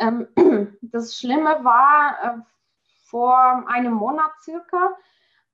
[0.00, 0.28] ähm,
[0.82, 2.38] das Schlimme war äh,
[3.04, 4.96] vor einem Monat circa,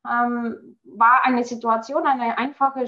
[0.08, 2.87] ähm, war eine Situation, eine einfache,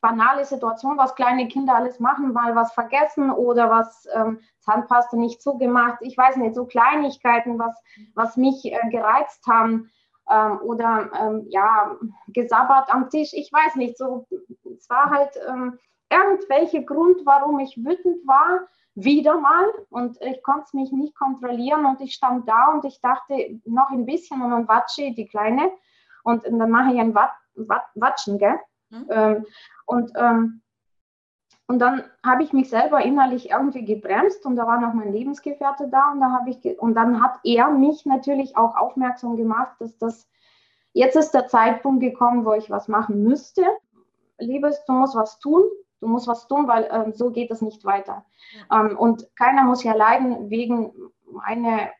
[0.00, 5.40] banale Situation, was kleine Kinder alles machen, mal was vergessen oder was ähm, Zahnpasta nicht
[5.40, 5.98] zugemacht.
[6.02, 7.74] Ich weiß nicht, so Kleinigkeiten, was,
[8.14, 9.90] was mich äh, gereizt haben
[10.30, 11.96] ähm, oder ähm, ja,
[12.28, 13.32] gesabbert am Tisch.
[13.32, 14.26] Ich weiß nicht, so,
[14.76, 15.78] es war halt ähm,
[16.10, 21.86] irgendwelche Grund, warum ich wütend war wieder mal und ich konnte es mich nicht kontrollieren
[21.86, 25.70] und ich stand da und ich dachte noch ein bisschen und dann watsche die Kleine
[26.24, 28.58] und, und dann mache ich ein Wat, Wat, Watschen, gell?
[28.90, 29.06] Mhm.
[29.08, 29.46] Ähm,
[29.86, 30.62] und, ähm,
[31.66, 35.88] und dann habe ich mich selber innerlich irgendwie gebremst und da war noch mein Lebensgefährte
[35.88, 39.96] da und da habe ich und dann hat er mich natürlich auch aufmerksam gemacht, dass
[39.96, 40.28] das
[40.92, 43.62] jetzt ist der Zeitpunkt gekommen, wo ich was machen müsste.
[44.38, 45.62] Liebes, du musst was tun
[46.02, 48.26] du musst was tun, weil ähm, so geht es nicht weiter.
[48.70, 50.92] Ähm, und keiner muss ja leiden wegen
[51.44, 51.90] einer,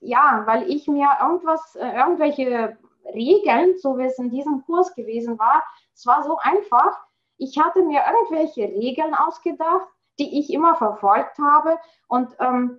[0.00, 2.76] ja, weil ich mir irgendwas, äh, irgendwelche
[3.14, 7.00] Regeln, so wie es in diesem Kurs gewesen war, es war so einfach.
[7.38, 9.88] Ich hatte mir irgendwelche Regeln ausgedacht,
[10.18, 12.78] die ich immer verfolgt habe und ähm,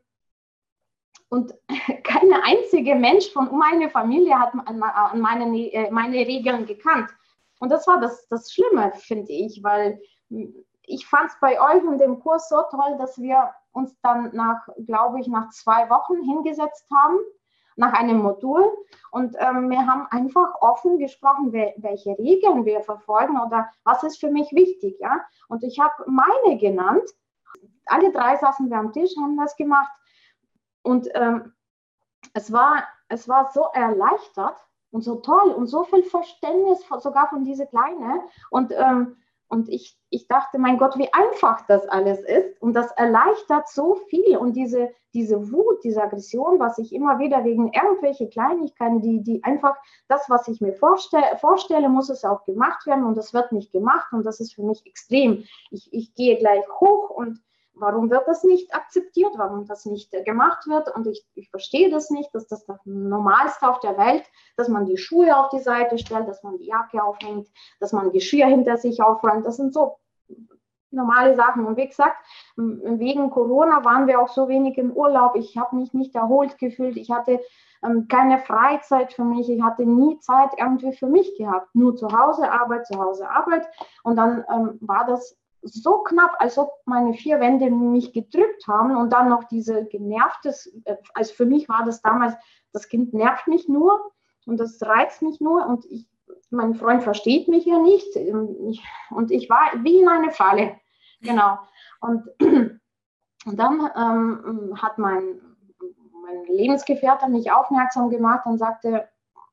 [1.31, 1.53] und
[2.03, 7.09] keine einzige Mensch von meiner Familie hat meine, äh, meine Regeln gekannt.
[7.59, 10.01] Und das war das, das Schlimme, finde ich, weil
[10.89, 14.67] ich fand es bei euch und dem Kurs so toll, dass wir uns dann nach,
[14.85, 17.17] glaube ich, nach zwei Wochen hingesetzt haben,
[17.75, 18.63] nach einem Modul.
[19.11, 24.31] Und ähm, wir haben einfach offen gesprochen, welche Regeln wir verfolgen oder was ist für
[24.31, 24.97] mich wichtig.
[24.99, 25.21] Ja?
[25.47, 27.09] Und ich habe meine genannt.
[27.85, 29.91] Alle drei saßen wir am Tisch, haben das gemacht.
[30.81, 31.53] Und ähm,
[32.33, 34.57] es, war, es war so erleichtert
[34.91, 38.23] und so toll und so viel Verständnis sogar von dieser Kleine.
[38.49, 39.17] Und ähm,
[39.49, 42.61] und ich, ich dachte, mein Gott, wie einfach das alles ist.
[42.61, 44.37] Und das erleichtert so viel.
[44.37, 49.43] Und diese, diese Wut, diese Aggression, was ich immer wieder wegen irgendwelche Kleinigkeiten, die, die
[49.43, 49.75] einfach
[50.07, 53.03] das, was ich mir vorstelle, vorstelle, muss es auch gemacht werden.
[53.03, 54.13] Und das wird nicht gemacht.
[54.13, 55.43] Und das ist für mich extrem.
[55.71, 57.41] Ich, ich gehe gleich hoch und
[57.79, 60.93] warum wird das nicht akzeptiert, warum das nicht äh, gemacht wird.
[60.95, 64.23] Und ich, ich verstehe das nicht, dass das das Normalste auf der Welt,
[64.57, 67.47] dass man die Schuhe auf die Seite stellt, dass man die Jacke aufhängt,
[67.79, 69.45] dass man Geschirr hinter sich aufräumt.
[69.45, 69.97] Das sind so
[70.91, 71.65] normale Sachen.
[71.65, 72.17] Und wie gesagt,
[72.55, 75.35] wegen Corona waren wir auch so wenig im Urlaub.
[75.35, 76.97] Ich habe mich nicht erholt gefühlt.
[76.97, 77.39] Ich hatte
[77.83, 79.49] ähm, keine Freizeit für mich.
[79.49, 81.73] Ich hatte nie Zeit irgendwie für mich gehabt.
[81.73, 83.67] Nur zu Hause Arbeit, zu Hause Arbeit.
[84.03, 88.95] Und dann ähm, war das so knapp, als ob meine vier Wände mich gedrückt haben
[88.95, 92.35] und dann noch diese genervtes, äh, also für mich war das damals,
[92.71, 94.11] das Kind nervt mich nur
[94.45, 96.07] und das reizt mich nur und ich,
[96.49, 98.15] mein Freund versteht mich ja nicht
[99.09, 100.75] und ich war wie in eine Falle,
[101.21, 101.57] genau.
[102.01, 102.79] Und, und
[103.57, 105.41] dann ähm, hat mein,
[106.23, 109.09] mein Lebensgefährte mich aufmerksam gemacht und sagte,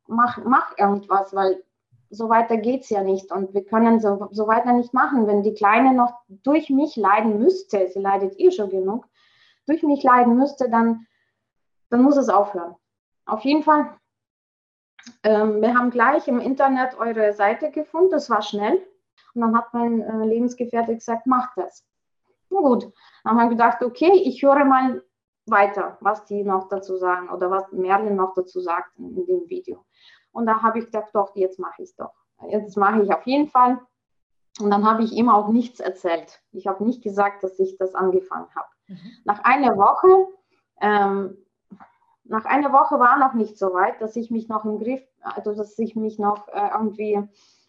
[0.07, 1.63] mach, mach irgendwas, weil
[2.11, 3.33] so weiter geht es ja nicht.
[3.33, 5.27] Und wir können so, so weiter nicht machen.
[5.27, 9.07] Wenn die Kleine noch durch mich leiden müsste, sie leidet eh schon genug,
[9.67, 11.07] durch mich leiden müsste, dann,
[11.91, 12.75] dann muss es aufhören.
[13.27, 13.97] Auf jeden Fall.
[15.23, 18.83] Ähm, wir haben gleich im Internet eure Seite gefunden, das war schnell.
[19.35, 21.85] Und dann hat mein äh, Lebensgefährte gesagt, mach das.
[22.51, 22.85] Na gut,
[23.25, 25.03] dann haben wir gedacht, okay, ich höre mal
[25.47, 29.49] weiter, was die noch dazu sagen oder was Merlin noch dazu sagt in, in dem
[29.49, 29.85] Video.
[30.37, 32.13] Und da habe ich gedacht, doch, jetzt mache ich es doch.
[32.51, 33.81] Jetzt mache ich auf jeden Fall.
[34.61, 36.43] Und dann habe ich ihm auch nichts erzählt.
[36.53, 38.69] Ich habe nicht gesagt, dass ich das angefangen habe.
[38.89, 38.99] Mhm.
[39.25, 40.29] Nach einer Woche,
[40.83, 41.39] ähm,
[42.25, 45.55] nach einer Woche war noch nicht so weit, dass ich mich noch im Griff, also
[45.55, 47.19] dass ich mich noch äh, irgendwie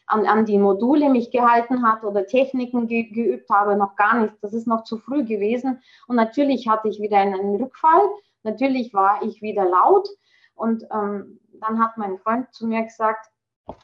[0.05, 4.34] an, an die Module mich gehalten hat oder Techniken ge geübt habe, noch gar nicht.
[4.41, 5.81] Das ist noch zu früh gewesen.
[6.07, 8.01] Und natürlich hatte ich wieder einen Rückfall.
[8.44, 10.09] Natürlich war ich wieder laut.
[10.53, 13.29] Und ähm, dann hat mein Freund zu mir gesagt,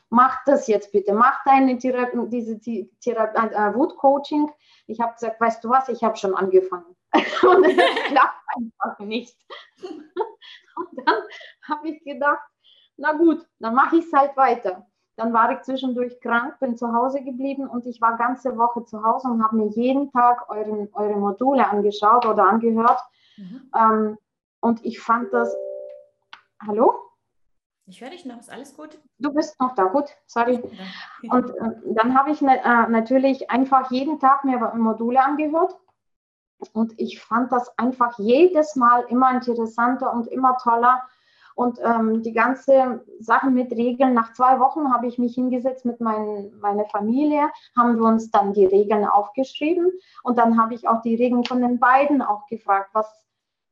[0.10, 4.52] mach das jetzt bitte, mach deine Therapie, diese Therapie, äh, Wutcoaching.
[4.88, 6.96] Ich habe gesagt, weißt du was, ich habe schon angefangen.
[7.14, 7.76] Und es
[8.08, 9.38] klappt einfach nicht.
[9.82, 11.16] Und dann
[11.68, 12.42] habe ich gedacht,
[12.98, 14.86] na gut, dann mache ich es halt weiter.
[15.16, 19.04] Dann war ich zwischendurch krank, bin zu Hause geblieben und ich war ganze Woche zu
[19.04, 23.00] Hause und habe mir jeden Tag euren, eure Module angeschaut oder angehört.
[23.38, 23.72] Mhm.
[23.78, 24.18] Ähm,
[24.60, 25.56] und ich fand das.
[26.66, 27.03] Hallo?
[27.86, 28.98] Ich höre dich noch, ist alles gut?
[29.20, 30.62] Du bist noch da, gut, sorry.
[31.30, 35.78] Und äh, dann habe ich ne, äh, natürlich einfach jeden Tag mir Module angehört.
[36.72, 41.04] Und ich fand das einfach jedes Mal immer interessanter und immer toller.
[41.56, 46.00] Und ähm, die ganze Sache mit Regeln, nach zwei Wochen habe ich mich hingesetzt mit
[46.00, 49.92] mein, meiner Familie, haben wir uns dann die Regeln aufgeschrieben.
[50.24, 53.24] Und dann habe ich auch die Regeln von den beiden auch gefragt, was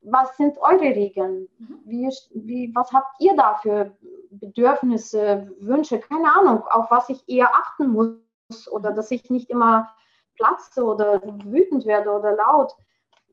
[0.02, 1.48] was sind eure Regeln?
[1.60, 1.80] Mhm.
[1.86, 3.96] Wie, wie, was habt ihr da für
[4.32, 6.00] Bedürfnisse, Wünsche?
[6.00, 9.90] Keine Ahnung, auf was ich eher achten muss oder dass ich nicht immer
[10.36, 12.74] platze oder wütend werde oder laut.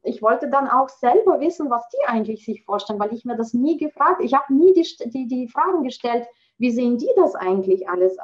[0.02, 3.52] Ich wollte dann auch selber wissen, was die eigentlich sich vorstellen, weil ich mir das
[3.52, 6.26] nie gefragt Ich habe nie die, die, die Fragen gestellt,
[6.58, 8.16] wie sehen die das eigentlich alles?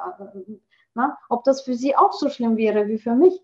[0.93, 3.41] Na, ob das für sie auch so schlimm wäre wie für mich.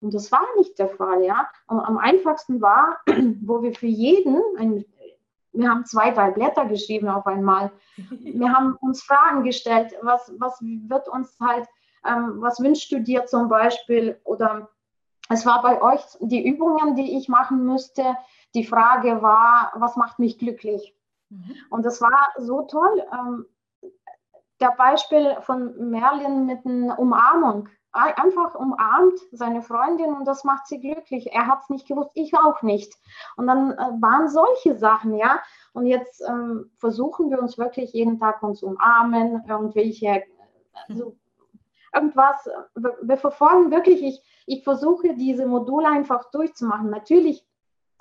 [0.00, 1.48] Und das war nicht der Fall, ja.
[1.68, 2.98] Und am einfachsten war,
[3.42, 4.84] wo wir für jeden, ein,
[5.52, 7.72] wir haben zwei, drei Blätter geschrieben auf einmal.
[8.10, 11.66] Wir haben uns Fragen gestellt, was, was wird uns halt,
[12.06, 14.20] ähm, was wünschst du dir zum Beispiel?
[14.24, 14.68] Oder
[15.30, 18.16] es war bei euch die Übungen, die ich machen müsste.
[18.54, 20.94] Die Frage war, was macht mich glücklich?
[21.30, 21.54] Mhm.
[21.70, 23.02] Und das war so toll.
[23.12, 23.46] Ähm,
[24.60, 30.80] der Beispiel von Merlin mit einer Umarmung einfach umarmt seine Freundin und das macht sie
[30.80, 31.32] glücklich.
[31.32, 32.94] Er hat es nicht gewusst, ich auch nicht.
[33.36, 35.40] Und dann äh, waren solche Sachen, ja.
[35.72, 40.24] Und jetzt ähm, versuchen wir uns wirklich jeden Tag uns umarmen, irgendwelche,
[40.88, 41.16] also
[41.94, 42.48] irgendwas.
[42.74, 46.90] Wir, wir verfolgen wirklich, ich, ich versuche diese Module einfach durchzumachen.
[46.90, 47.44] Natürlich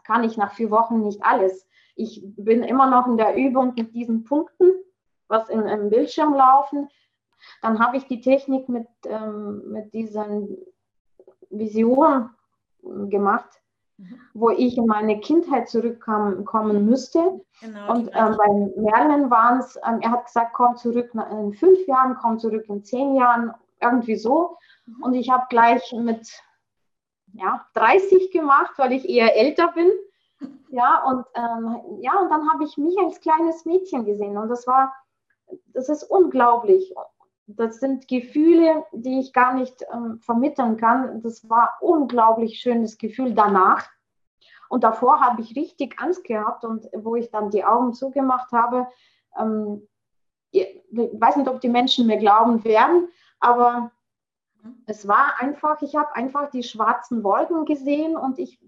[0.04, 1.68] kann ich nach vier Wochen nicht alles.
[1.96, 4.72] Ich bin immer noch in der Übung mit diesen Punkten,
[5.28, 6.90] was in, im Bildschirm laufen.
[7.62, 10.58] Dann habe ich die Technik mit, ähm, mit diesen
[11.50, 12.30] Visionen
[13.10, 13.50] gemacht,
[13.98, 14.20] mhm.
[14.34, 17.42] wo ich in meine Kindheit zurückkommen müsste.
[17.62, 21.86] Genau, und ähm, bei Merlin waren es, ähm, er hat gesagt, komm zurück in fünf
[21.88, 24.58] Jahren, komm zurück in zehn Jahren, irgendwie so.
[24.86, 25.04] Mhm.
[25.04, 26.28] Und ich habe gleich mit
[27.34, 29.92] ja, 30 gemacht, weil ich eher älter bin.
[30.70, 34.68] Ja, und, ähm, ja, und dann habe ich mich als kleines Mädchen gesehen und das
[34.68, 34.94] war,
[35.68, 36.94] das ist unglaublich
[37.48, 41.22] das sind Gefühle, die ich gar nicht ähm, vermitteln kann.
[41.22, 43.88] Das war unglaublich schönes Gefühl danach.
[44.68, 48.88] Und davor habe ich richtig Angst gehabt und wo ich dann die Augen zugemacht habe,
[49.38, 49.88] ähm,
[50.52, 53.10] ich weiß nicht, ob die Menschen mir glauben werden,
[53.40, 53.92] aber
[54.88, 58.60] es war einfach, ich habe einfach die schwarzen Wolken gesehen und ich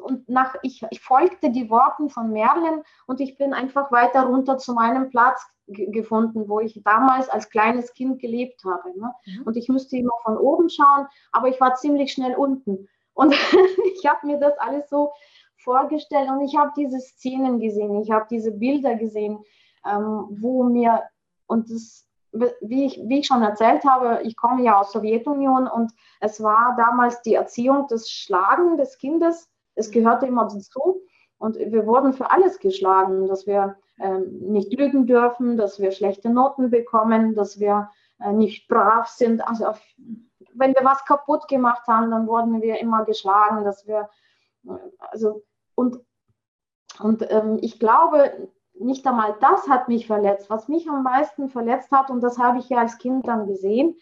[0.00, 4.58] und nach ich, ich folgte die Worten von Merlin und ich bin einfach weiter runter
[4.58, 8.98] zu meinem Platz gefunden, wo ich damals als kleines Kind gelebt habe.
[8.98, 9.14] Ne?
[9.26, 9.42] Mhm.
[9.44, 12.88] Und ich müsste immer von oben schauen, aber ich war ziemlich schnell unten.
[13.14, 13.34] Und
[13.94, 15.12] ich habe mir das alles so
[15.56, 19.42] vorgestellt und ich habe diese Szenen gesehen, ich habe diese Bilder gesehen,
[19.86, 21.02] ähm, wo mir,
[21.46, 25.92] und das, wie ich, wie ich schon erzählt habe, ich komme ja aus Sowjetunion und
[26.20, 31.02] es war damals die Erziehung des Schlagen des Kindes, es gehörte immer dazu.
[31.38, 36.30] Und wir wurden für alles geschlagen, dass wir ähm, nicht lügen dürfen, dass wir schlechte
[36.30, 37.90] Noten bekommen, dass wir
[38.20, 39.46] äh, nicht brav sind.
[39.46, 39.80] Also auf,
[40.54, 44.08] wenn wir was kaputt gemacht haben, dann wurden wir immer geschlagen, dass wir,
[44.66, 45.42] äh, also,
[45.74, 46.00] und,
[47.00, 48.48] und ähm, ich glaube,
[48.78, 50.50] nicht einmal das hat mich verletzt.
[50.50, 53.96] Was mich am meisten verletzt hat, und das habe ich ja als Kind dann gesehen,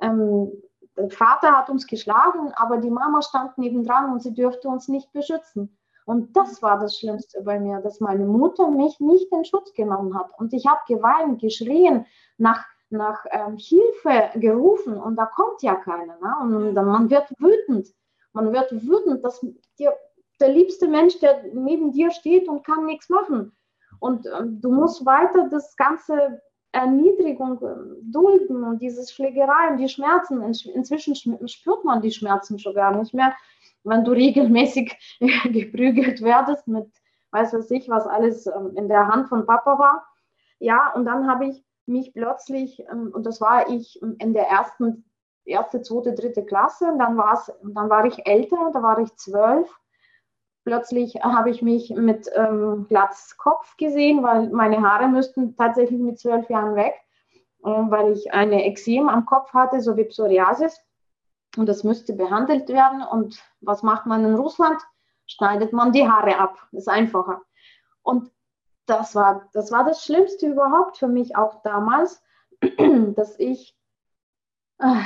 [0.00, 0.52] ähm,
[0.96, 5.12] der Vater hat uns geschlagen, aber die Mama stand nebendran und sie dürfte uns nicht
[5.12, 5.76] beschützen.
[6.04, 10.18] Und das war das Schlimmste bei mir, dass meine Mutter mich nicht in Schutz genommen
[10.18, 10.30] hat.
[10.38, 12.06] Und ich habe geweint, geschrien,
[12.38, 16.18] nach, nach ähm, Hilfe gerufen und da kommt ja keiner.
[16.20, 16.36] Ne?
[16.40, 17.88] Und dann, man wird wütend.
[18.32, 19.46] Man wird wütend, dass
[19.78, 19.94] dir,
[20.40, 23.56] der liebste Mensch, der neben dir steht und kann nichts machen.
[24.00, 29.88] Und ähm, du musst weiter das ganze Erniedrigung ähm, dulden und dieses Schlägerei und die
[29.88, 30.42] Schmerzen.
[30.42, 31.14] Inzwischen
[31.48, 33.34] spürt man die Schmerzen schon gar nicht mehr
[33.84, 34.96] wenn du regelmäßig
[35.44, 36.88] geprügelt werdest mit,
[37.30, 40.06] weiß was ich, was alles ähm, in der Hand von Papa war.
[40.58, 45.04] Ja, und dann habe ich mich plötzlich, ähm, und das war ich in der ersten,
[45.44, 49.68] erste, zweite, dritte Klasse, dann, war's, dann war ich älter, da war ich zwölf.
[50.64, 56.48] Plötzlich habe ich mich mit ähm, Glatzkopf gesehen, weil meine Haare müssten tatsächlich mit zwölf
[56.48, 56.94] Jahren weg,
[57.64, 60.80] äh, weil ich eine Exem am Kopf hatte, so wie Psoriasis.
[61.56, 63.02] Und das müsste behandelt werden.
[63.02, 64.80] Und was macht man in Russland?
[65.26, 66.56] Schneidet man die Haare ab.
[66.70, 67.42] Das ist einfacher.
[68.02, 68.30] Und
[68.86, 72.22] das war, das war das Schlimmste überhaupt für mich auch damals,
[73.16, 73.76] dass ich,
[74.78, 75.00] äh,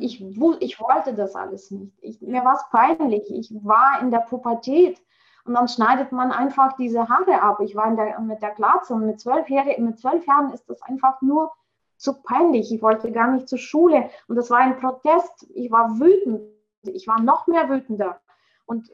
[0.00, 0.20] ich,
[0.60, 1.92] ich wollte das alles nicht.
[2.00, 3.30] Ich, mir war es peinlich.
[3.30, 5.00] Ich war in der Pubertät
[5.44, 7.60] und dann schneidet man einfach diese Haare ab.
[7.60, 11.20] Ich war der, mit der Glatze und mit zwölf, mit zwölf Jahren ist das einfach
[11.22, 11.52] nur
[11.96, 12.72] so peinlich.
[12.72, 14.10] Ich wollte gar nicht zur Schule.
[14.28, 15.46] Und das war ein Protest.
[15.54, 16.42] Ich war wütend.
[16.82, 18.20] Ich war noch mehr wütender.
[18.66, 18.90] Und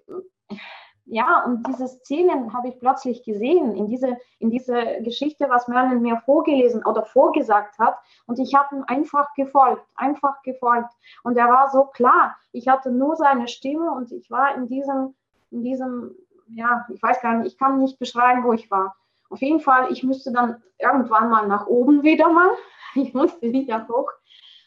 [1.06, 6.00] ja, und diese Szenen habe ich plötzlich gesehen in diese, in diese Geschichte, was Merlin
[6.00, 7.96] mir vorgelesen oder vorgesagt hat.
[8.26, 10.90] Und ich habe ihm einfach gefolgt, einfach gefolgt.
[11.22, 12.36] Und er war so klar.
[12.52, 15.14] Ich hatte nur seine Stimme und ich war in diesem,
[15.50, 16.14] in diesem
[16.48, 18.96] ja, ich weiß gar nicht, ich kann nicht beschreiben, wo ich war.
[19.30, 22.50] Auf jeden Fall, ich müsste dann irgendwann mal nach oben wieder mal.
[22.96, 24.12] Ich musste wieder hoch.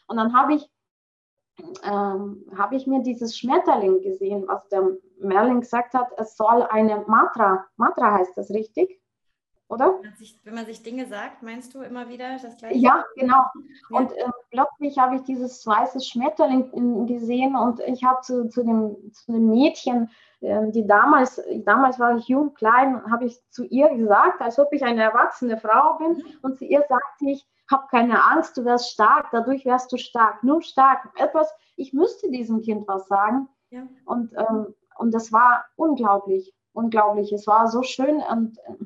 [0.06, 0.68] Und dann habe ich,
[1.84, 7.04] ähm, habe ich mir dieses Schmetterling gesehen, was der Merlin gesagt hat, es soll eine
[7.06, 9.00] Matra, Matra heißt das richtig?
[9.68, 9.94] oder?
[10.00, 12.78] Wenn man, sich, wenn man sich Dinge sagt, meinst du immer wieder das Gleiche?
[12.78, 13.44] Ja, genau.
[13.90, 18.64] Und äh, plötzlich habe ich dieses weiße Schmetterling in, gesehen und ich habe zu, zu,
[18.64, 20.10] dem, zu dem Mädchen,
[20.40, 24.72] äh, die damals, damals war ich jung, klein, habe ich zu ihr gesagt, als ob
[24.72, 26.12] ich eine erwachsene Frau bin.
[26.12, 26.24] Mhm.
[26.42, 30.42] Und zu ihr sagte ich, hab keine Angst, du wirst stark, dadurch wirst du stark,
[30.42, 31.10] nur stark.
[31.16, 33.48] Etwas, ich müsste diesem Kind was sagen.
[33.70, 33.86] Ja.
[34.04, 37.32] Und, ähm, und das war unglaublich, unglaublich.
[37.32, 38.84] Es war so schön und äh,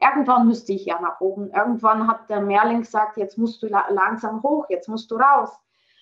[0.00, 1.50] irgendwann müsste ich ja nach oben.
[1.50, 5.50] Irgendwann hat der Mehrling gesagt, jetzt musst du langsam hoch, jetzt musst du raus.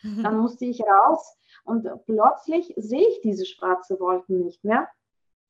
[0.03, 0.23] Mhm.
[0.23, 4.89] Dann musste ich raus und plötzlich sehe ich diese schwarze Wolken nicht mehr.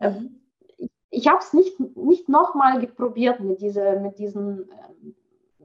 [0.01, 0.41] Mhm.
[0.77, 5.13] Ich, ich habe es nicht, nicht nochmal probiert mit, dieser, mit diesen äh,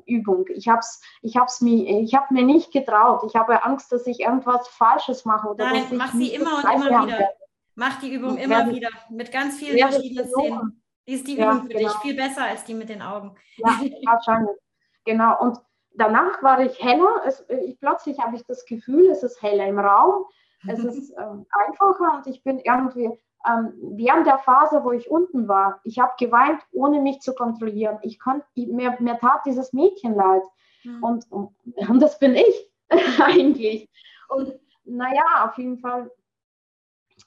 [0.07, 0.45] Übung.
[0.49, 0.81] Ich habe
[1.21, 3.23] ich hab's mir, ich hab mir nicht getraut.
[3.27, 5.47] Ich habe Angst, dass ich irgendwas Falsches mache.
[5.49, 7.29] Oder Nein, mach sie immer und immer wieder.
[7.75, 10.83] Mach die Übung immer wieder mit ganz vielen verschiedenen Szenen.
[11.07, 11.89] Die ist die Übung für genau.
[11.89, 13.35] dich viel besser als die mit den Augen.
[13.57, 14.57] Ja, wahrscheinlich.
[15.05, 15.39] Genau.
[15.39, 15.59] Und
[15.93, 17.21] danach war ich heller.
[17.25, 20.25] Es, ich, plötzlich habe ich das Gefühl, es ist heller im Raum.
[20.67, 23.11] Es ist ähm, einfacher und ich bin irgendwie
[23.47, 27.99] ähm, während der Phase, wo ich unten war, ich habe geweint, ohne mich zu kontrollieren.
[28.01, 30.43] Ich konnte, mir, mir tat dieses Mädchen leid.
[30.83, 31.03] Mhm.
[31.03, 31.55] Und, und,
[31.89, 32.71] und das bin ich
[33.21, 33.89] eigentlich.
[34.29, 34.53] Und
[34.85, 36.11] naja, auf jeden Fall,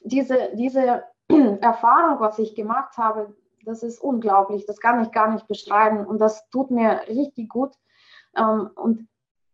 [0.03, 3.35] diese, diese Erfahrung, was ich gemacht habe,
[3.65, 7.75] das ist unglaublich, das kann ich gar nicht beschreiben und das tut mir richtig gut.
[8.37, 9.09] Ähm, und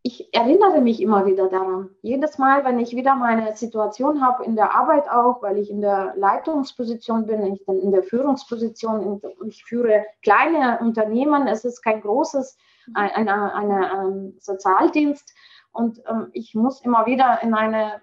[0.06, 1.90] ich erinnere mich immer wieder daran.
[2.00, 5.80] Jedes Mal, wenn ich wieder meine Situation habe, in der Arbeit auch, weil ich in
[5.80, 12.02] der Leitungsposition bin, ich bin in der Führungsposition, ich führe kleine Unternehmen, es ist kein
[12.02, 12.56] großes,
[12.94, 15.34] ein, eine, eine, ein Sozialdienst
[15.72, 18.00] und ähm, ich muss immer wieder in eine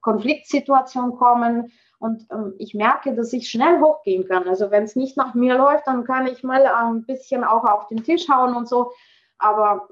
[0.00, 4.46] Konfliktsituation kommen, und ähm, ich merke, dass ich schnell hochgehen kann.
[4.46, 7.88] Also wenn es nicht nach mir läuft, dann kann ich mal ein bisschen auch auf
[7.88, 8.90] den Tisch hauen und so.
[9.38, 9.88] Aber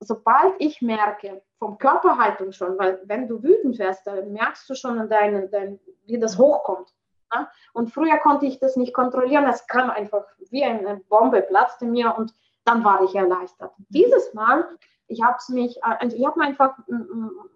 [0.00, 5.08] sobald ich merke, vom Körperhaltung schon, weil wenn du wütend wirst, dann merkst du schon,
[5.08, 6.94] deine, dein, wie das hochkommt.
[7.34, 7.48] Ne?
[7.72, 9.46] Und früher konnte ich das nicht kontrollieren.
[9.46, 12.32] Es kam einfach wie eine Bombe, platzte mir und
[12.64, 13.72] dann war ich erleichtert.
[13.88, 14.64] Dieses Mal,
[15.06, 16.78] ich habe mich, also ich habe einfach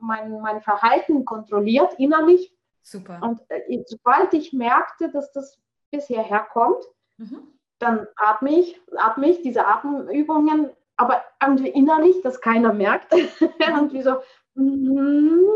[0.01, 3.21] mein, mein Verhalten kontrolliert innerlich Super.
[3.23, 5.59] Und äh, sobald ich merkte, dass das
[5.91, 6.85] bisher herkommt,
[7.17, 7.47] mhm.
[7.79, 13.13] dann atme ich, atme ich diese Atemübungen, aber irgendwie innerlich, dass keiner merkt.
[13.59, 14.17] irgendwie so,
[14.55, 15.47] mm,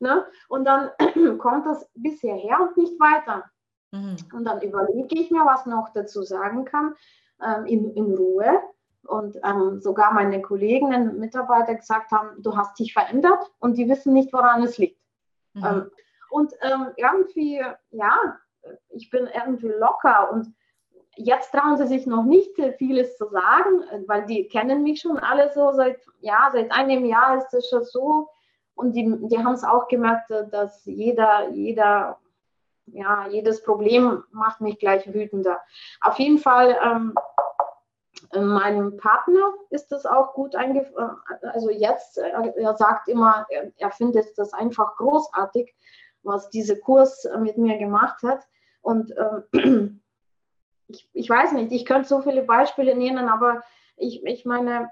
[0.00, 0.26] ne?
[0.48, 0.90] Und dann
[1.38, 3.44] kommt das bisher her und nicht weiter.
[3.92, 4.16] Mhm.
[4.32, 6.94] Und dann überlege ich mir, was noch dazu sagen kann,
[7.42, 8.60] ähm, in, in Ruhe.
[9.06, 14.12] Und ähm, sogar meine Kolleginnen, Mitarbeiter gesagt haben, du hast dich verändert und die wissen
[14.12, 15.00] nicht, woran es liegt.
[15.54, 15.64] Mhm.
[15.64, 15.90] Ähm,
[16.30, 18.38] und ähm, irgendwie, ja,
[18.90, 20.54] ich bin irgendwie locker und
[21.18, 25.52] jetzt trauen sie sich noch nicht vieles zu sagen, weil die kennen mich schon alle
[25.52, 28.28] so seit, ja, seit einem Jahr ist es schon so.
[28.74, 32.18] Und die, die haben es auch gemerkt, dass jeder, jeder,
[32.86, 35.60] ja, jedes Problem macht mich gleich wütender.
[36.00, 37.14] Auf jeden Fall, ähm,
[38.32, 41.16] meinem Partner ist das auch gut eingefallen.
[41.42, 45.74] Also jetzt, er sagt immer, er, er findet das einfach großartig,
[46.22, 48.46] was dieser Kurs äh, mit mir gemacht hat.
[48.80, 49.12] Und
[49.52, 50.00] ähm,
[50.88, 53.62] ich, ich weiß nicht, ich könnte so viele Beispiele nennen, aber
[53.96, 54.90] ich, ich meine,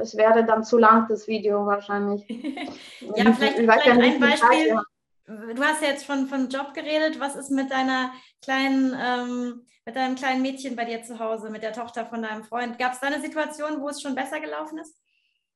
[0.00, 2.28] es wäre dann zu lang, das Video wahrscheinlich.
[3.00, 4.80] ja, vielleicht, vielleicht ein Beispiel.
[5.26, 7.20] Du hast ja jetzt von, von Job geredet.
[7.20, 11.62] Was ist mit deiner kleinen, ähm, mit deinem kleinen Mädchen bei dir zu Hause, mit
[11.62, 12.78] der Tochter von deinem Freund?
[12.78, 14.98] Gab es da eine Situation, wo es schon besser gelaufen ist?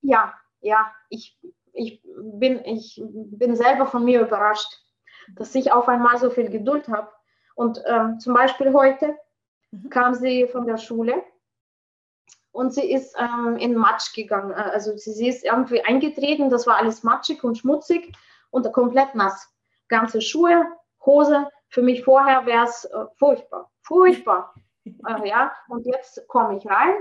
[0.01, 0.93] Ja, ja.
[1.11, 1.39] Ich,
[1.73, 4.73] ich, bin, ich bin selber von mir überrascht,
[5.35, 7.11] dass ich auf einmal so viel Geduld habe.
[7.57, 9.17] Und ähm, zum Beispiel heute
[9.83, 9.91] mhm.
[9.91, 11.23] kam sie von der Schule
[12.55, 14.53] und sie ist ähm, in Matsch gegangen.
[14.53, 18.17] Äh, also sie, sie ist irgendwie eingetreten, das war alles matschig und schmutzig
[18.51, 19.53] und komplett nass.
[19.89, 20.67] Ganze Schuhe,
[21.05, 21.49] Hose.
[21.69, 24.55] Für mich vorher wäre es äh, furchtbar, furchtbar.
[24.85, 26.95] äh, ja, und jetzt komme ich rein,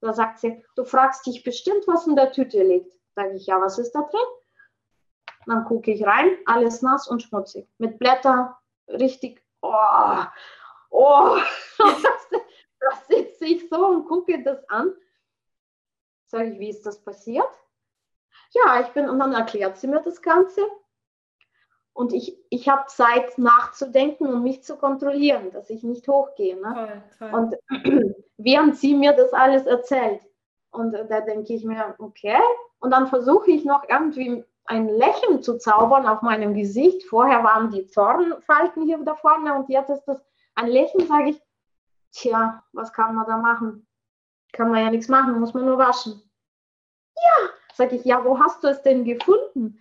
[0.00, 2.92] da sagt sie, du fragst dich bestimmt, was in der Tüte liegt.
[3.14, 4.20] Sage ich, ja, was ist da drin?
[5.46, 7.68] Dann gucke ich rein, alles nass und schmutzig.
[7.76, 10.24] Mit Blätter, richtig, oh,
[10.94, 11.38] oh.
[12.80, 14.92] da sitze ich so und gucke das an.
[16.26, 17.50] Sage ich, wie ist das passiert?
[18.52, 20.62] Ja, ich bin, und dann erklärt sie mir das Ganze.
[21.92, 26.56] und ich, ich habe Zeit nachzudenken und mich zu kontrollieren, dass ich nicht hochgehe.
[26.56, 27.02] Ne?
[27.18, 27.56] Toll, toll.
[27.80, 30.20] Und während sie mir das alles erzählt,
[30.70, 32.38] und da denke ich mir, okay,
[32.80, 37.04] und dann versuche ich noch irgendwie ein Lächeln zu zaubern auf meinem Gesicht.
[37.04, 40.20] Vorher waren die Zornfalten hier da vorne und jetzt ist das
[40.54, 41.42] ein Lächeln, sage ich,
[42.12, 43.86] tja, was kann man da machen?
[44.52, 46.22] Kann man ja nichts machen, muss man nur waschen.
[47.16, 49.80] Ja, sage ich, ja, wo hast du es denn gefunden?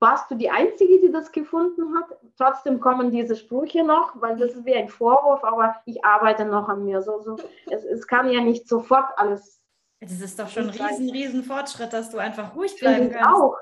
[0.00, 2.18] Warst du die Einzige, die das gefunden hat?
[2.36, 6.68] Trotzdem kommen diese Sprüche noch, weil das ist wie ein Vorwurf, aber ich arbeite noch
[6.68, 7.00] an mir.
[7.00, 7.36] So, so.
[7.70, 9.62] Es, es kann ja nicht sofort alles.
[10.00, 13.28] Das ist doch schon ein riesen, riesen Fortschritt, dass du einfach ruhig bleiben kannst.
[13.30, 13.56] Auch.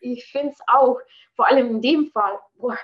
[0.00, 0.98] Ich finde es auch,
[1.36, 2.38] vor allem in dem Fall.
[2.54, 2.78] Boah,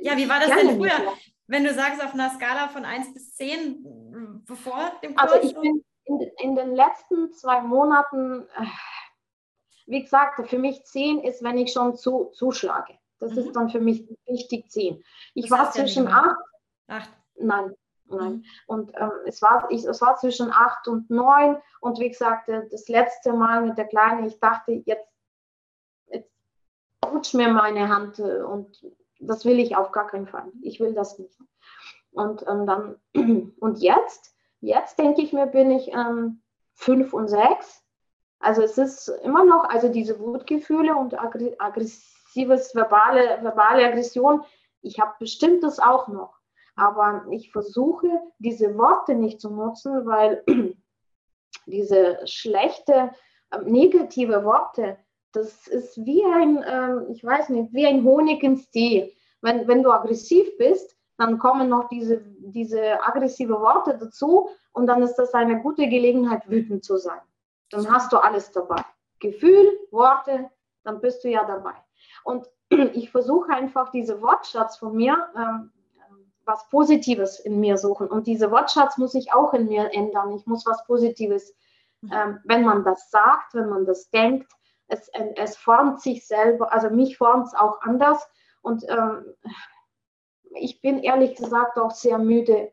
[0.00, 1.12] ja, wie war das denn früher?
[1.46, 5.32] Wenn du sagst, auf einer Skala von 1 bis 10, bevor dem Kurs?
[5.32, 8.66] Also ich bin in, in den letzten zwei Monaten, äh,
[9.86, 12.98] wie gesagt, für mich 10 ist, wenn ich schon zu, zuschlage.
[13.18, 13.38] Das mhm.
[13.38, 15.02] ist dann für mich wichtig 10.
[15.34, 16.36] Ich das war zwischen 8.
[16.88, 17.10] 8.
[17.36, 17.74] Nein,
[18.06, 18.32] Nein.
[18.32, 18.44] Mhm.
[18.66, 21.56] Und ähm, es, war, ich, es war zwischen 8 und 9.
[21.80, 25.08] Und wie gesagt, äh, das letzte Mal mit der Kleinen, ich dachte, jetzt,
[26.08, 26.30] jetzt
[27.04, 28.84] rutscht mir meine Hand äh, und
[29.26, 30.50] das will ich auf gar keinen Fall.
[30.62, 31.38] Ich will das nicht.
[32.12, 32.96] Und ähm, dann,
[33.60, 36.42] und jetzt, jetzt denke ich mir, bin ich ähm,
[36.74, 37.82] fünf und sechs.
[38.38, 44.44] Also es ist immer noch, also diese Wutgefühle und aggressives verbale, verbale Aggression,
[44.82, 46.34] ich habe bestimmt das auch noch.
[46.76, 50.44] Aber ich versuche, diese Worte nicht zu nutzen, weil
[51.66, 53.12] diese schlechte,
[53.52, 54.98] ähm, negative Worte,
[55.34, 59.14] das ist wie ein, äh, ich weiß nicht, wie ein Honig ins Tee.
[59.40, 65.02] Wenn, wenn du aggressiv bist, dann kommen noch diese, diese aggressive Worte dazu und dann
[65.02, 67.20] ist das eine gute Gelegenheit, wütend zu sein.
[67.70, 68.82] Dann hast du alles dabei.
[69.20, 70.50] Gefühl, Worte,
[70.82, 71.74] dann bist du ja dabei.
[72.24, 72.48] Und
[72.94, 75.70] ich versuche einfach diese Wortschatz von mir, ähm,
[76.44, 78.08] was Positives in mir suchen.
[78.08, 80.32] Und diese Wortschatz muss ich auch in mir ändern.
[80.32, 81.54] Ich muss was Positives,
[82.02, 82.12] mhm.
[82.12, 84.50] ähm, wenn man das sagt, wenn man das denkt,
[84.88, 88.28] es, es formt sich selber, also mich formt es auch anders.
[88.62, 89.34] Und ähm,
[90.56, 92.72] ich bin ehrlich gesagt auch sehr müde,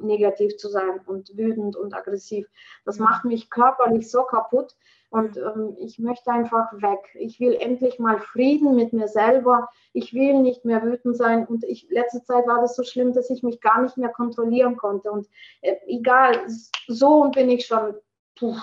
[0.00, 2.46] negativ zu sein und wütend und aggressiv.
[2.84, 4.74] Das macht mich körperlich so kaputt
[5.10, 7.00] und ähm, ich möchte einfach weg.
[7.14, 9.68] Ich will endlich mal Frieden mit mir selber.
[9.92, 13.30] Ich will nicht mehr wütend sein und ich, letzte Zeit war das so schlimm, dass
[13.30, 15.28] ich mich gar nicht mehr kontrollieren konnte und
[15.60, 16.46] äh, egal,
[16.86, 17.94] so bin ich schon.
[18.38, 18.56] Puh.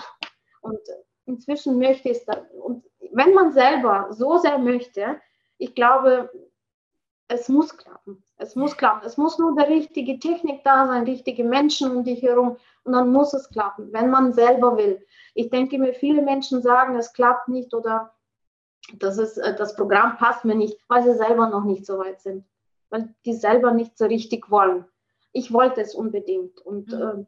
[0.62, 0.80] Und
[1.26, 2.26] inzwischen möchte ich es.
[2.62, 5.20] Und wenn man selber so sehr möchte,
[5.58, 6.30] ich glaube,
[7.28, 8.22] es muss klappen.
[8.36, 9.06] Es muss klappen.
[9.06, 13.10] Es muss nur der richtige Technik da sein, richtige Menschen um dich herum und dann
[13.12, 15.04] muss es klappen, wenn man selber will.
[15.34, 18.12] Ich denke mir, viele Menschen sagen, es klappt nicht oder
[18.92, 22.20] das, ist, äh, das Programm passt mir nicht, weil sie selber noch nicht so weit
[22.20, 22.44] sind,
[22.90, 24.84] weil die selber nicht so richtig wollen.
[25.32, 27.02] Ich wollte es unbedingt und mhm.
[27.02, 27.24] äh,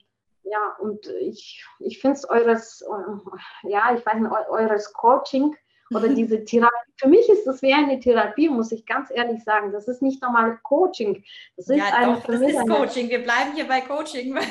[0.47, 5.57] ja, und ich, ich finde es eures, äh, ja, ich weiß nicht, eures Coaching
[5.91, 6.75] oder diese Therapie.
[6.99, 9.73] Für mich ist das wie eine Therapie, muss ich ganz ehrlich sagen.
[9.73, 11.25] Das ist nicht normal Coaching.
[11.57, 13.09] Das ist, ja, eine, doch, das ist Coaching.
[13.09, 14.39] Wir bleiben hier bei Coaching.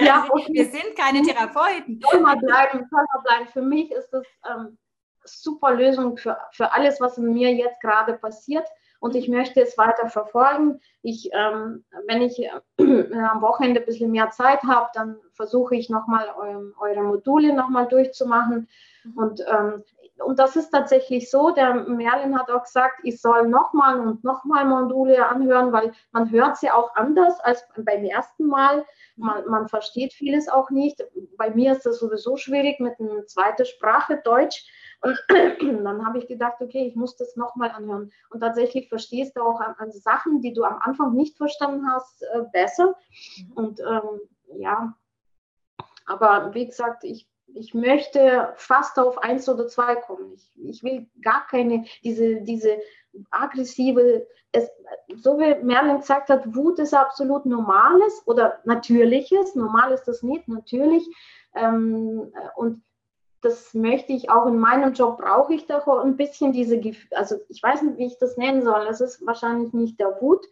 [0.00, 0.52] Ja, okay.
[0.52, 2.00] Wir sind keine Therapeuten.
[2.10, 3.46] Soll mal bleiben, soll mal bleiben.
[3.46, 4.76] Für mich ist das ähm,
[5.24, 8.66] super Lösung für, für alles, was in mir jetzt gerade passiert.
[9.04, 10.80] Und ich möchte es weiter verfolgen.
[11.02, 12.48] Ich, ähm, wenn ich äh,
[13.22, 17.86] am Wochenende ein bisschen mehr Zeit habe, dann versuche ich nochmal ähm, eure Module nochmal
[17.86, 18.66] durchzumachen.
[19.04, 19.12] Mhm.
[19.14, 19.84] Und ähm,
[20.24, 21.50] und das ist tatsächlich so.
[21.50, 26.56] Der Merlin hat auch gesagt, ich soll nochmal und nochmal Module anhören, weil man hört
[26.56, 28.86] sie auch anders als beim ersten Mal.
[29.16, 31.04] Man, man versteht vieles auch nicht.
[31.36, 34.64] Bei mir ist das sowieso schwierig mit einer zweiten Sprache, Deutsch.
[35.04, 38.10] Und dann habe ich gedacht, okay, ich muss das nochmal anhören.
[38.30, 42.22] Und tatsächlich verstehst du auch an, an, Sachen, die du am Anfang nicht verstanden hast,
[42.22, 42.94] äh, besser.
[43.36, 43.52] Mhm.
[43.54, 44.20] Und ähm,
[44.58, 44.96] ja,
[46.06, 50.32] aber wie gesagt, ich ich möchte fast auf eins oder zwei kommen.
[50.34, 52.78] Ich, ich will gar keine, diese, diese
[53.30, 54.68] aggressive, es,
[55.16, 59.54] so wie Merlin gesagt hat, Wut ist absolut normales oder natürliches.
[59.54, 61.06] Normal ist das nicht, natürlich.
[61.54, 62.82] Ähm, und
[63.44, 66.80] das möchte ich auch in meinem Job, brauche ich doch ein bisschen diese,
[67.10, 68.86] also ich weiß nicht, wie ich das nennen soll.
[68.88, 70.46] Es ist wahrscheinlich nicht der Wut,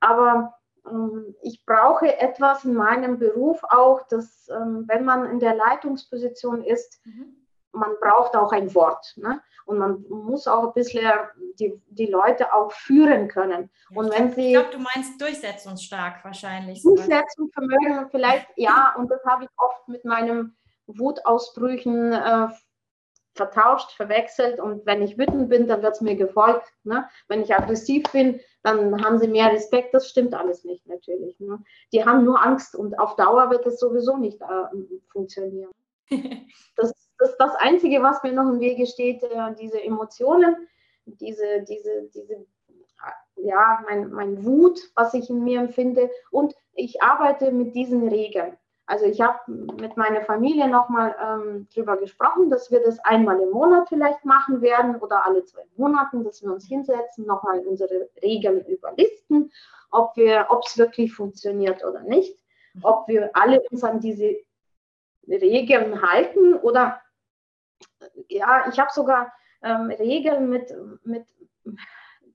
[0.00, 0.54] aber
[0.86, 6.62] ähm, ich brauche etwas in meinem Beruf auch, dass ähm, wenn man in der Leitungsposition
[6.62, 7.34] ist, mhm.
[7.72, 9.14] man braucht auch ein Wort.
[9.16, 9.40] Ne?
[9.64, 11.10] Und man muss auch ein bisschen
[11.58, 13.70] die, die Leute auch führen können.
[13.94, 16.82] Und wenn sie, ich glaube, du meinst durchsetzungsstark wahrscheinlich.
[16.82, 18.94] Durchsetzungsvermögen vielleicht, ja.
[18.98, 20.54] Und das habe ich oft mit meinen
[20.86, 22.48] Wutausbrüchen äh,
[23.34, 26.72] vertauscht, verwechselt und wenn ich wütend bin, dann wird es mir gefolgt.
[26.84, 27.08] Ne?
[27.28, 29.92] Wenn ich aggressiv bin, dann haben sie mehr Respekt.
[29.92, 31.38] Das stimmt alles nicht natürlich.
[31.40, 31.62] Ne?
[31.92, 35.70] Die haben nur Angst und auf Dauer wird es sowieso nicht äh, funktionieren.
[36.76, 40.68] das ist das Einzige, was mir noch im Wege steht, äh, diese Emotionen,
[41.06, 42.46] diese, diese, diese
[43.36, 46.10] ja, mein, mein Wut, was ich in mir empfinde.
[46.30, 48.56] Und ich arbeite mit diesen Regeln.
[48.86, 53.50] Also ich habe mit meiner Familie nochmal ähm, drüber gesprochen, dass wir das einmal im
[53.50, 58.64] Monat vielleicht machen werden oder alle zwei Monaten, dass wir uns hinsetzen, nochmal unsere Regeln
[58.66, 59.50] überlisten,
[59.90, 62.38] ob wir, ob es wirklich funktioniert oder nicht,
[62.82, 64.36] ob wir alle uns an diese
[65.26, 67.00] Regeln halten oder
[68.28, 71.26] ja, ich habe sogar ähm, Regeln mit, mit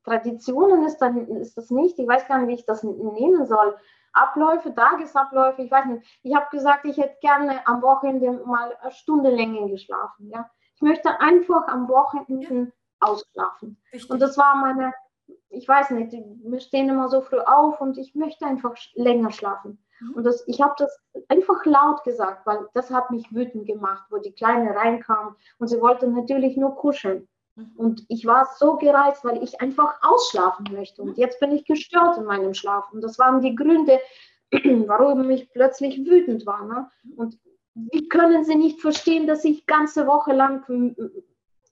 [0.03, 1.99] Traditionen ist, dann, ist das nicht.
[1.99, 3.77] Ich weiß gar nicht, wie ich das nennen soll.
[4.13, 6.19] Abläufe, Tagesabläufe, ich weiß nicht.
[6.23, 10.29] Ich habe gesagt, ich hätte gerne am Wochenende mal eine Stunde länger geschlafen.
[10.29, 10.49] Ja?
[10.75, 12.67] Ich möchte einfach am Wochenende ja.
[12.99, 13.81] ausschlafen.
[13.93, 14.09] Richtig.
[14.09, 14.93] Und das war meine,
[15.49, 19.83] ich weiß nicht, wir stehen immer so früh auf und ich möchte einfach länger schlafen.
[19.99, 20.13] Mhm.
[20.15, 24.17] Und das, ich habe das einfach laut gesagt, weil das hat mich wütend gemacht, wo
[24.17, 27.27] die Kleine reinkam und sie wollte natürlich nur kuscheln.
[27.59, 27.71] Mhm.
[27.77, 31.01] Und ich war so gereizt, weil ich einfach ausschlafen möchte.
[31.01, 31.21] Und mhm.
[31.21, 32.91] jetzt bin ich gestört in meinem Schlaf.
[32.91, 33.99] Und das waren die Gründe,
[34.51, 36.65] warum ich plötzlich wütend war.
[36.65, 36.89] Ne?
[37.15, 37.37] Und
[37.73, 40.63] wie können Sie nicht verstehen, dass ich ganze Woche lang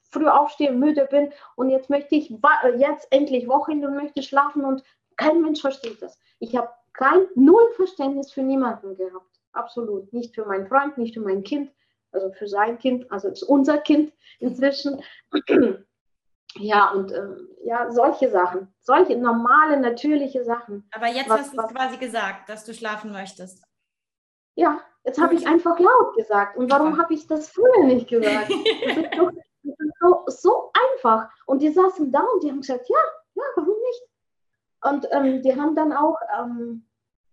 [0.10, 2.34] früh aufstehe, müde bin und jetzt möchte ich
[2.78, 4.84] jetzt endlich Wochenende und möchte schlafen und
[5.17, 6.17] kein Mensch versteht das.
[6.39, 9.41] Ich habe kein Null Verständnis für niemanden gehabt.
[9.52, 10.13] Absolut.
[10.13, 11.71] Nicht für meinen Freund, nicht für mein Kind
[12.12, 15.02] also für sein Kind, also ist unser Kind inzwischen.
[16.60, 20.89] Ja, und ähm, ja, solche Sachen, solche normale, natürliche Sachen.
[20.91, 23.63] Aber jetzt was, hast du quasi gesagt, dass du schlafen möchtest.
[24.56, 26.58] Ja, jetzt habe ich einfach laut gesagt.
[26.58, 28.50] Und warum habe ich das früher nicht gesagt?
[28.50, 29.32] Das ist, doch,
[29.63, 31.30] das ist so, so, einfach.
[31.46, 32.98] Und die saßen da und die haben gesagt, ja,
[33.36, 34.04] ja, warum nicht?
[34.84, 36.88] Und ähm, die haben dann auch ähm,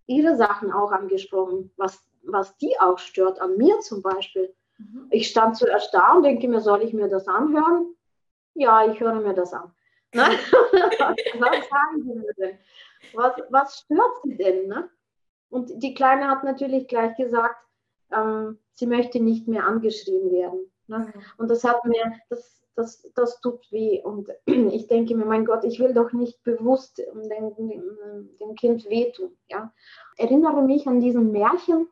[0.07, 4.53] ihre Sachen auch angesprochen, was, was die auch stört, an mir zum Beispiel.
[4.77, 5.07] Mhm.
[5.11, 7.95] Ich stand zuerst da und denke mir, soll ich mir das anhören?
[8.53, 9.73] Ja, ich höre mir das an.
[10.13, 10.21] Ne?
[10.23, 12.57] was sagen Sie mir denn?
[13.13, 14.67] Was, was stört Sie denn?
[14.67, 14.89] Ne?
[15.49, 17.65] Und die Kleine hat natürlich gleich gesagt,
[18.11, 20.71] ähm, sie möchte nicht mehr angeschrieben werden.
[20.87, 20.99] Ne?
[20.99, 21.21] Mhm.
[21.37, 24.01] Und das hat mir, das, das, das tut weh.
[24.01, 28.85] Und ich denke mir, mein Gott, ich will doch nicht bewusst dem, dem, dem Kind
[28.89, 29.37] wehtun.
[29.49, 29.73] Ja?
[30.17, 31.87] Erinnere mich an diesen Märchen,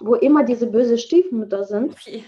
[0.00, 1.92] wo immer diese böse Stiefmutter sind.
[1.92, 2.24] Okay.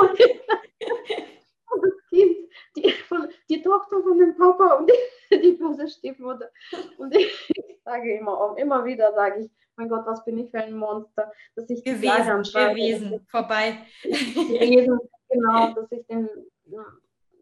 [0.00, 0.10] und,
[1.70, 2.36] und, das Kind,
[2.76, 6.50] die, von, die Tochter von dem Papa und die, die böse Stiefmutter.
[6.98, 10.58] Und ich, ich sage immer, immer wieder sage ich, mein Gott, was bin ich für
[10.58, 13.78] ein Monster, dass ich gewesen, gewesen, vorbei.
[14.02, 16.28] Gewesen, genau, dass ich den,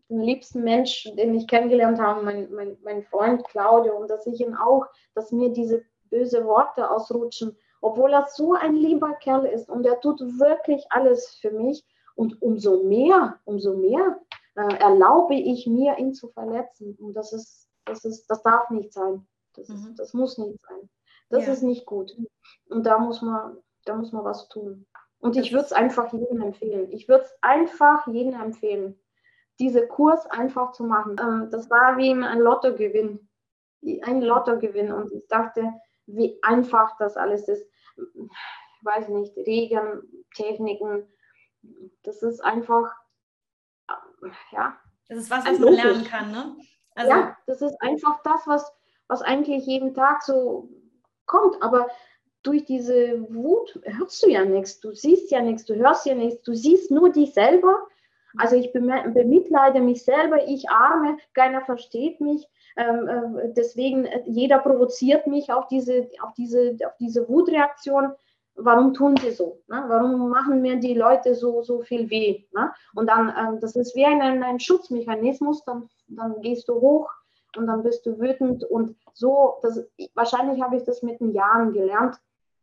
[0.09, 4.40] den liebsten Mensch, den ich kennengelernt habe, mein, mein, mein Freund Claudio, und dass ich
[4.40, 9.70] ihn auch, dass mir diese böse Worte ausrutschen, obwohl er so ein lieber Kerl ist
[9.70, 11.87] und er tut wirklich alles für mich.
[12.16, 14.18] Und umso mehr, umso mehr
[14.57, 16.96] äh, erlaube ich mir, ihn zu verletzen.
[16.99, 19.27] Und das ist, das ist, das darf nicht sein.
[19.55, 19.94] Das, ist, mhm.
[19.96, 20.88] das muss nicht sein.
[21.29, 21.53] Das ja.
[21.53, 22.16] ist nicht gut.
[22.70, 24.87] Und da muss man, da muss man was tun.
[25.20, 26.90] Und ich würde es einfach jedem empfehlen.
[26.90, 28.99] Ich würde es einfach jedem empfehlen,
[29.61, 31.16] diese Kurs einfach zu machen.
[31.20, 33.29] Ähm, das war wie ein Lottogewinn.
[34.03, 34.90] Ein Lottogewinn.
[34.90, 35.72] Und ich dachte,
[36.07, 37.66] wie einfach das alles ist
[38.82, 40.02] weiß nicht, Regeln,
[40.35, 41.09] Techniken.
[42.02, 42.92] Das ist einfach,
[44.52, 44.78] ja.
[45.09, 46.56] Das ist was, was man lernen kann, ne?
[46.94, 48.72] Also, ja, das ist einfach das, was,
[49.09, 50.68] was eigentlich jeden Tag so
[51.26, 51.62] kommt.
[51.62, 51.88] Aber
[52.42, 56.42] durch diese Wut hörst du ja nichts, du siehst ja nichts, du hörst ja nichts,
[56.42, 57.87] du siehst nur dich selber.
[58.38, 62.49] Also ich bemitleide mich selber, ich arme, keiner versteht mich.
[62.77, 68.12] Ähm, äh, deswegen, äh, jeder provoziert mich auf diese, auf diese, auf diese Wutreaktion.
[68.55, 69.61] Warum tun sie so?
[69.68, 69.85] Ne?
[69.88, 72.44] Warum machen mir die Leute so, so viel weh?
[72.55, 72.72] Ne?
[72.94, 77.11] Und dann, ähm, das ist wie ein, ein Schutzmechanismus, dann, dann gehst du hoch
[77.57, 79.83] und dann bist du wütend und so, das,
[80.14, 82.16] wahrscheinlich habe ich das mit den Jahren gelernt,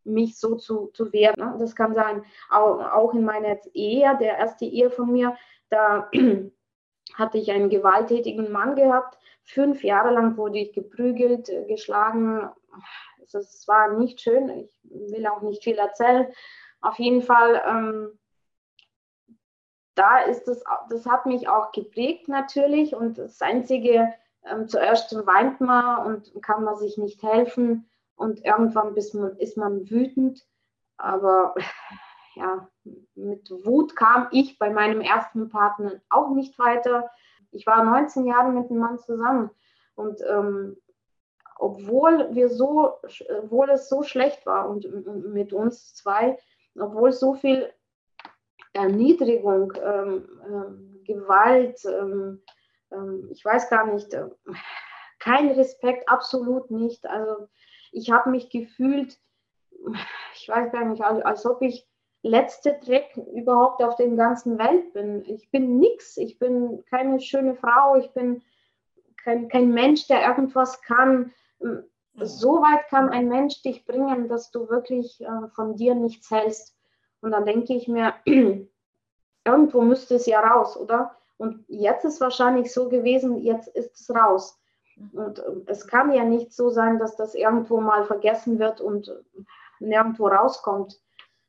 [0.04, 1.36] mich so zu, zu wehren.
[1.38, 1.56] Ne?
[1.60, 5.36] Das kann sein, auch, auch in meiner Ehe, der erste Ehe von mir,
[5.74, 6.10] da
[7.16, 12.50] hatte ich einen gewalttätigen Mann gehabt, Fünf Jahre lang wurde ich geprügelt, äh, geschlagen.
[13.22, 14.50] Es war nicht schön.
[14.50, 16.28] Ich will auch nicht viel erzählen.
[16.82, 18.20] Auf jeden Fall, ähm,
[19.96, 22.96] da ist es, das hat mich auch geprägt natürlich.
[22.96, 24.14] Und das Einzige,
[24.46, 27.90] ähm, zuerst weint man und kann man sich nicht helfen.
[28.16, 30.46] Und irgendwann man, ist man wütend.
[30.98, 31.54] Aber
[32.36, 32.68] ja,
[33.16, 37.10] mit Wut kam ich bei meinem ersten Partner auch nicht weiter.
[37.52, 39.52] Ich war 19 Jahre mit einem Mann zusammen
[39.96, 40.78] und ähm,
[41.58, 42.98] obwohl wir so,
[43.42, 44.86] obwohl es so schlecht war und
[45.32, 46.38] mit uns zwei,
[46.78, 47.72] obwohl so viel
[48.74, 52.42] Erniedrigung, ähm, äh, Gewalt, ähm,
[52.92, 54.28] ähm, ich weiß gar nicht, äh,
[55.20, 57.06] kein Respekt, absolut nicht.
[57.06, 57.48] Also
[57.92, 59.18] ich habe mich gefühlt,
[60.36, 61.88] ich weiß gar nicht, als, als ob ich
[62.24, 65.24] letzte Dreck überhaupt auf der ganzen Welt bin.
[65.28, 68.42] Ich bin nichts, ich bin keine schöne Frau, ich bin
[69.24, 71.32] kein, kein Mensch, der irgendwas kann.
[71.62, 71.84] Ähm,
[72.16, 76.76] so weit kann ein Mensch dich bringen, dass du wirklich äh, von dir nichts hältst.
[77.22, 78.14] Und dann denke ich mir,
[79.46, 81.16] irgendwo müsste es ja raus, oder?
[81.38, 84.60] Und jetzt ist wahrscheinlich so gewesen, jetzt ist es raus.
[85.12, 89.12] Und äh, es kann ja nicht so sein, dass das irgendwo mal vergessen wird und
[89.80, 91.03] nirgendwo rauskommt.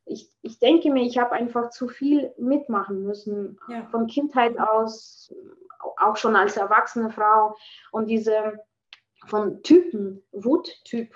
[0.06, 3.86] Ich, ich denke mir, ich habe einfach zu viel mitmachen müssen, ja.
[3.86, 5.34] von Kindheit aus,
[5.98, 7.56] auch schon als erwachsene Frau.
[7.90, 8.60] Und diese
[9.26, 11.14] von Typen, Wuttyp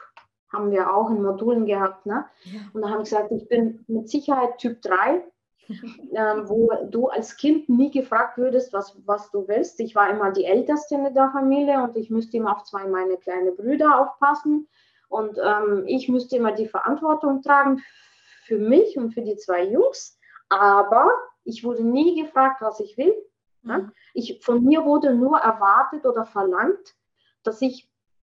[0.51, 2.07] haben wir auch in Modulen gehabt.
[2.07, 2.25] Ne?
[2.45, 2.61] Ja.
[2.73, 5.23] Und da habe ich gesagt, ich bin mit Sicherheit Typ 3
[6.15, 9.81] ähm, wo du als Kind nie gefragt würdest, was, was du willst.
[9.81, 13.17] Ich war immer die Älteste in der Familie und ich müsste immer auf zwei meine
[13.19, 14.69] kleinen Brüder aufpassen.
[15.09, 17.83] Und ähm, ich müsste immer die Verantwortung tragen
[18.49, 20.19] für mich und für die zwei Jungs.
[20.49, 21.13] Aber
[21.45, 23.15] ich wurde nie gefragt, was ich will.
[23.63, 23.93] Mhm.
[24.15, 26.97] Ich, von mir wurde nur erwartet oder verlangt,
[27.43, 27.91] dass ich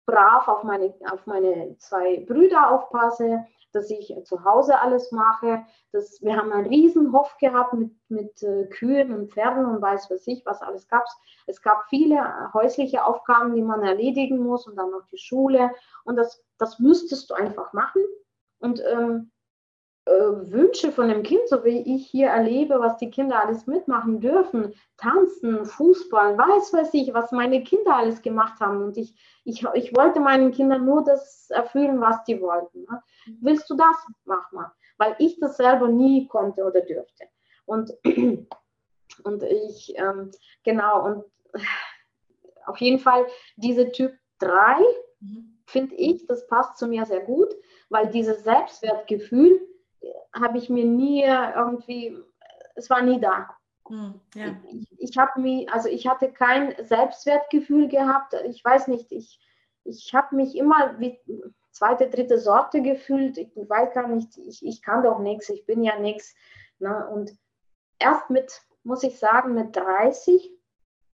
[0.07, 5.65] brav auf meine, auf meine zwei Brüder aufpasse, dass ich zu Hause alles mache.
[5.93, 10.11] Dass, wir haben einen riesen Hof gehabt mit, mit äh, Kühen und Pferden und weiß
[10.11, 11.05] was ich, was alles gab.
[11.47, 15.71] Es gab viele äh, häusliche Aufgaben, die man erledigen muss und dann noch die Schule.
[16.05, 18.03] Und das, das müsstest du einfach machen.
[18.59, 19.42] Und ähm, äh,
[20.05, 24.75] Wünsche von dem Kind, so wie ich hier erlebe, was die Kinder alles mitmachen dürfen,
[24.97, 28.83] tanzen, Fußball, weiß weiß ich, was meine Kinder alles gemacht haben.
[28.83, 32.85] Und ich, ich, ich wollte meinen Kindern nur das erfüllen, was die wollten.
[32.91, 33.03] Ne?
[33.41, 33.97] Willst du das?
[34.25, 34.73] Mach mal.
[34.99, 37.25] Weil ich das selber nie konnte oder dürfte.
[37.65, 37.93] Und,
[39.25, 40.33] und ich, ähm,
[40.65, 41.25] genau, und
[42.67, 43.25] auf jeden Fall
[43.57, 44.81] diese Typ 3,
[45.21, 45.59] mhm.
[45.67, 47.55] finde ich, das passt zu mir sehr gut,
[47.89, 49.61] weil dieses Selbstwertgefühl,
[50.35, 52.17] habe ich mir nie irgendwie,
[52.75, 53.57] es war nie da.
[53.89, 54.57] Hm, ja.
[54.71, 58.35] Ich, ich habe mich, also ich hatte kein Selbstwertgefühl gehabt.
[58.47, 59.41] Ich weiß nicht, ich,
[59.85, 61.19] ich habe mich immer wie
[61.73, 63.39] zweite, dritte Sorte gefühlt.
[63.39, 66.35] Ich weiß gar nicht, ich, ich kann doch nichts, ich bin ja nichts.
[66.79, 67.09] Ne?
[67.09, 67.33] Und
[67.99, 70.51] erst mit, muss ich sagen, mit 30,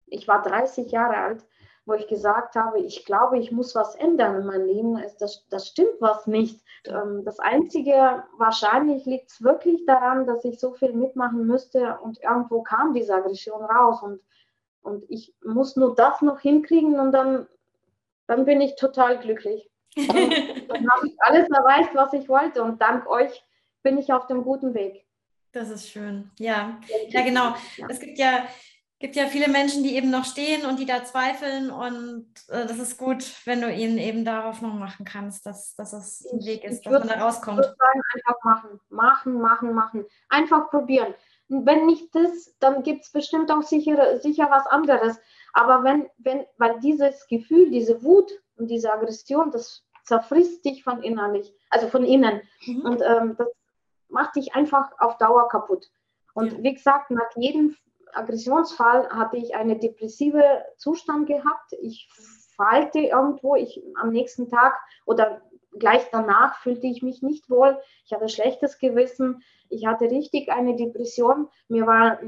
[0.07, 1.45] ich war 30 Jahre alt,
[1.85, 5.03] wo ich gesagt habe, ich glaube, ich muss was ändern in meinem Leben.
[5.19, 6.63] Das, das stimmt was nicht.
[6.85, 12.21] Ähm, das Einzige, wahrscheinlich liegt es wirklich daran, dass ich so viel mitmachen müsste und
[12.23, 14.19] irgendwo kam diese Aggression raus und,
[14.81, 17.47] und ich muss nur das noch hinkriegen und dann,
[18.27, 19.69] dann bin ich total glücklich.
[19.95, 23.43] dann habe ich alles erreicht, was ich wollte und dank euch
[23.83, 25.05] bin ich auf dem guten Weg.
[25.51, 26.31] Das ist schön.
[26.39, 27.53] Ja, ja genau.
[27.87, 28.45] Es gibt ja
[28.99, 31.69] gibt ja viele Menschen, die eben noch stehen und die da zweifeln.
[31.69, 35.93] Und äh, das ist gut, wenn du ihnen eben darauf noch machen kannst, dass, dass
[35.93, 37.59] es ein Weg ist, dass man da rauskommt.
[37.59, 40.05] Ich würde sagen, einfach machen, machen, machen, machen.
[40.29, 41.13] Einfach probieren.
[41.49, 45.19] Und wenn nicht das, dann gibt es bestimmt auch sicher, sicher was anderes.
[45.53, 51.03] Aber wenn, wenn, weil dieses Gefühl, diese Wut und diese Aggression, das zerfrisst dich von
[51.03, 52.41] innerlich, also von innen.
[52.65, 52.81] Mhm.
[52.81, 53.47] Und ähm, das
[54.09, 55.91] macht dich einfach auf Dauer kaputt.
[56.33, 56.63] Und ja.
[56.63, 57.75] wie gesagt, nach jedem
[58.15, 60.43] Aggressionsfall hatte ich einen depressiven
[60.77, 61.73] Zustand gehabt.
[61.81, 62.09] Ich
[62.55, 64.73] fallte irgendwo, ich am nächsten Tag
[65.05, 65.41] oder
[65.77, 67.79] gleich danach fühlte ich mich nicht wohl.
[68.05, 69.43] Ich hatte schlechtes Gewissen.
[69.69, 71.49] Ich hatte richtig eine Depression.
[71.67, 72.19] Mir war,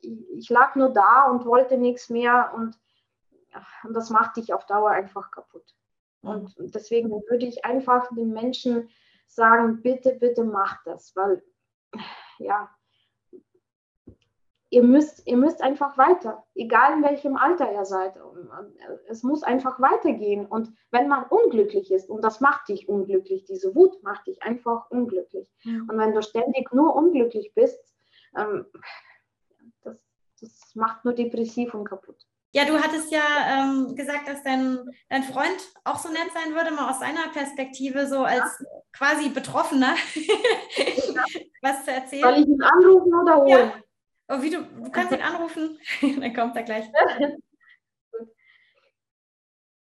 [0.00, 2.78] ich lag nur da und wollte nichts mehr und,
[3.84, 5.74] und das macht dich auf Dauer einfach kaputt.
[6.22, 8.88] Und deswegen würde ich einfach den Menschen
[9.26, 11.42] sagen, bitte, bitte mach das, weil
[12.38, 12.73] ja,
[14.74, 18.14] ihr müsst, ihr müsst einfach weiter, egal in welchem Alter ihr seid.
[19.08, 20.46] Es muss einfach weitergehen.
[20.46, 24.90] Und wenn man unglücklich ist, und das macht dich unglücklich, diese Wut macht dich einfach
[24.90, 25.48] unglücklich.
[25.64, 27.78] Und wenn du ständig nur unglücklich bist,
[28.36, 28.66] ähm,
[29.82, 30.04] das,
[30.40, 32.26] das macht nur depressiv und kaputt.
[32.50, 36.72] Ja, du hattest ja ähm, gesagt, dass dein, dein Freund auch so nett sein würde,
[36.72, 38.66] mal aus seiner Perspektive, so als ja.
[38.92, 39.94] quasi Betroffener,
[41.62, 42.22] was zu erzählen.
[42.22, 43.48] Soll ich ihn anrufen oder holen?
[43.48, 43.83] Ja.
[44.28, 45.78] Oh, wie du, du kannst ihn anrufen,
[46.20, 46.86] dann kommt er gleich.